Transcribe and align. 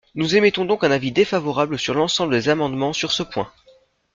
Nous 0.15 0.35
émettons 0.35 0.65
donc 0.65 0.83
un 0.83 0.89
avis 0.89 1.11
défavorable 1.11 1.77
sur 1.77 1.93
l’ensemble 1.93 2.33
des 2.33 2.49
amendements 2.49 2.91
sur 2.91 3.11
ce 3.11 3.21
point. 3.21 3.51